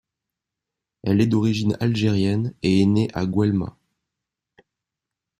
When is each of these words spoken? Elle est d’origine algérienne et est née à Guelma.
Elle 1.03 1.21
est 1.21 1.27
d’origine 1.27 1.77
algérienne 1.79 2.55
et 2.63 2.81
est 2.81 2.87
née 2.87 3.11
à 3.13 3.27
Guelma. 3.27 3.77